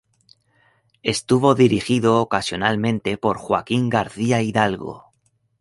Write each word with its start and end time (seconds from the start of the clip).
Estuvo 1.03 1.53
dirigido 1.53 2.19
ocasionalmente 2.23 3.19
por 3.19 3.37
Joaquín 3.37 3.87
García 3.89 4.41
Hidalgo. 4.41 5.13